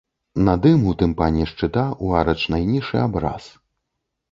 Над 0.45 0.63
ім 0.69 0.87
у 0.91 0.93
тымпане 1.01 1.43
шчыта 1.51 1.85
ў 2.05 2.25
арачнай 2.25 2.67
нішы 2.73 2.97
абраз. 3.07 3.43